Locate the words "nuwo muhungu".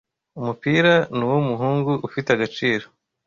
1.15-1.91